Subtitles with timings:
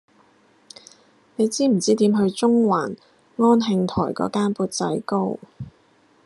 [1.35, 2.97] 你知唔知點去中環
[3.37, 5.37] 安慶台嗰間缽仔糕